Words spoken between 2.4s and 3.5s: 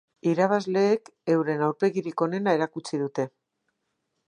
erakutsi dute.